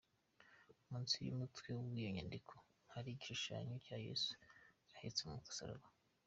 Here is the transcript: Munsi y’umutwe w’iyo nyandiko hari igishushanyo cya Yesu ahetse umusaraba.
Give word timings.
Munsi 0.89 1.15
y’umutwe 1.27 1.69
w’iyo 1.79 2.09
nyandiko 2.15 2.55
hari 2.93 3.09
igishushanyo 3.11 3.75
cya 3.85 3.97
Yesu 4.07 4.31
ahetse 4.95 5.19
umusaraba. 5.23 5.87